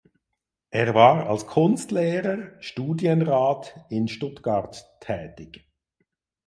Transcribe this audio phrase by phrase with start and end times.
[0.71, 5.69] Er war als Kunstlehrer (Studienrat) in Stuttgart tätig.